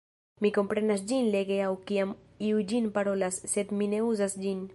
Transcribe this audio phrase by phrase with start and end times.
[0.45, 2.15] Mi komprenas ĝin lege aŭ kiam
[2.49, 4.67] iu ĝin parolas, sed mi ne uzas ĝin.